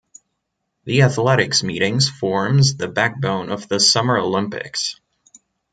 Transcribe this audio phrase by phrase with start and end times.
[0.85, 4.95] The athletics meeting forms the backbone of the Summer Olympics.